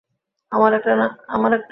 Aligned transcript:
আমার 0.51 0.71
একটা 0.73 0.91
নাম 0.95 1.11
আছে। 1.53 1.69